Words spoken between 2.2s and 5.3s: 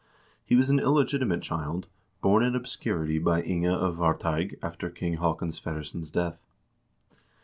born in obscurity by Inga of Varteig after King